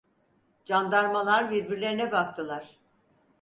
Candarmalar 0.65 1.49
birbirlerine 1.51 2.11
baktılar. 2.11 2.79